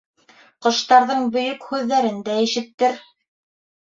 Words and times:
Ҡоштарҙың 0.65 1.27
Бөйөк 1.35 1.67
һүҙҙәрен 1.73 2.17
дә 2.29 2.37
ишеттер. 2.45 2.99